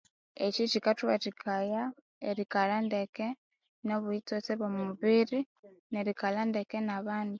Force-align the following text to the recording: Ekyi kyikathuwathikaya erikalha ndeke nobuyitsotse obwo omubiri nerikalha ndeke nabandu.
Ekyi 0.45 0.63
kyikathuwathikaya 0.71 1.81
erikalha 2.29 2.77
ndeke 2.87 3.27
nobuyitsotse 3.85 4.51
obwo 4.53 4.65
omubiri 4.69 5.39
nerikalha 5.93 6.41
ndeke 6.49 6.77
nabandu. 6.83 7.29